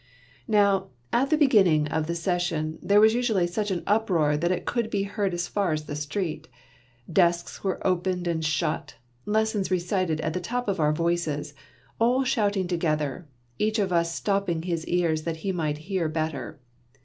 Now, 0.47 0.87
at 1.13 1.29
the 1.29 1.37
beginning 1.37 1.87
of 1.89 2.07
the 2.07 2.15
session 2.15 2.79
there 2.81 2.99
was 2.99 3.13
usually 3.13 3.45
such 3.45 3.69
an 3.69 3.83
uproar 3.85 4.35
that 4.35 4.51
it 4.51 4.65
could 4.65 4.89
be 4.89 5.03
heard 5.03 5.31
as 5.31 5.47
far 5.47 5.73
as 5.73 5.83
the 5.85 5.95
street. 5.95 6.47
Desks 7.13 7.63
were 7.63 7.79
opened 7.85 8.25
and 8.27 8.43
shut, 8.43 8.95
lessons 9.27 9.69
recited 9.69 10.19
at 10.21 10.33
the 10.33 10.39
top 10.39 10.67
of 10.67 10.79
our 10.79 10.91
voices, 10.91 11.53
«tt 12.01 12.25
shouting 12.25 12.67
together, 12.67 13.27
each 13.59 13.77
of 13.77 13.93
...us 13.93 14.11
stopping 14.15 14.63
his 14.63 14.87
ears 14.87 15.21
that 15.21 15.37
he 15.45 15.51
might 15.51 15.77
hear 15.85 16.09
better. 16.09 16.59